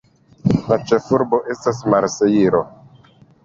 La 0.71 0.79
ĉefurbo 0.93 1.41
estas 1.57 1.85
Marsejlo. 1.95 2.67